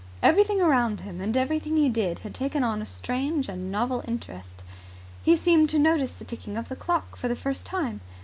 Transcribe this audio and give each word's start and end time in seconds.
Everything 0.23 0.59
around 0.59 1.01
him 1.01 1.21
and 1.21 1.37
everything 1.37 1.77
he 1.77 1.87
did 1.87 2.17
had 2.25 2.33
taken 2.33 2.63
on 2.63 2.81
a 2.81 2.87
strange 2.87 3.47
and 3.47 3.71
novel 3.71 4.03
interest. 4.07 4.63
He 5.21 5.35
seemed 5.35 5.69
to 5.69 5.77
notice 5.77 6.13
the 6.13 6.25
ticking 6.25 6.57
of 6.57 6.69
the 6.69 6.75
clock 6.75 7.15
for 7.15 7.27
the 7.27 7.35
first 7.35 7.67
time. 7.67 8.01